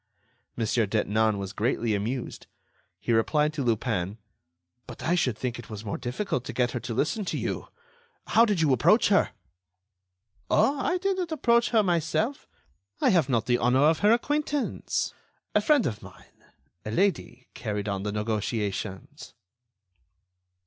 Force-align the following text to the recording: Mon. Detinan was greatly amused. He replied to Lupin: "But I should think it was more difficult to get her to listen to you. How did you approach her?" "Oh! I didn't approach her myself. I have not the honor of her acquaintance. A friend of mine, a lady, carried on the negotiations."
Mon. 0.57 0.65
Detinan 0.65 1.37
was 1.37 1.53
greatly 1.53 1.93
amused. 1.93 2.47
He 2.99 3.11
replied 3.13 3.53
to 3.53 3.63
Lupin: 3.63 4.17
"But 4.87 5.03
I 5.03 5.13
should 5.13 5.37
think 5.37 5.59
it 5.59 5.69
was 5.69 5.85
more 5.85 5.99
difficult 5.99 6.43
to 6.45 6.53
get 6.53 6.71
her 6.71 6.79
to 6.79 6.95
listen 6.95 7.23
to 7.25 7.37
you. 7.37 7.67
How 8.25 8.43
did 8.43 8.61
you 8.61 8.73
approach 8.73 9.09
her?" 9.09 9.29
"Oh! 10.49 10.79
I 10.79 10.97
didn't 10.97 11.31
approach 11.31 11.69
her 11.69 11.83
myself. 11.83 12.47
I 12.99 13.09
have 13.11 13.29
not 13.29 13.45
the 13.45 13.59
honor 13.59 13.83
of 13.83 13.99
her 13.99 14.11
acquaintance. 14.11 15.13
A 15.53 15.61
friend 15.61 15.85
of 15.85 16.01
mine, 16.01 16.45
a 16.83 16.89
lady, 16.89 17.49
carried 17.53 17.87
on 17.87 18.01
the 18.01 18.11
negotiations." 18.11 19.35